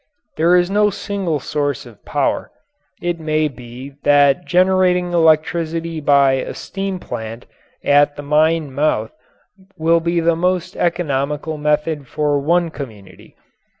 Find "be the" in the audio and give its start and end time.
9.99-10.35